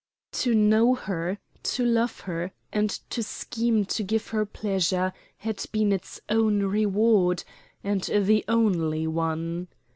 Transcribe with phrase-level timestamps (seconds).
[0.31, 5.91] To know her, to love her, and to scheme to give her pleasure had been
[5.93, 7.43] its own reward,
[7.83, 9.67] and the only one.